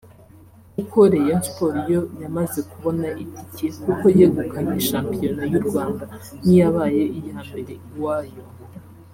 kuko 0.73 0.97
Rayon 1.11 1.41
Sports 1.47 1.85
yo 1.93 2.01
yamaze 2.21 2.59
kubona 2.71 3.07
itike 3.23 3.67
kuko 3.83 4.05
yegukanye 4.17 4.75
Shampiyona 4.87 5.43
y’u 5.51 5.63
Rwanda 5.67 6.03
nk’iyabaye 6.37 7.03
iya 7.19 7.37
mbere 7.47 7.73
iwayo 7.93 8.39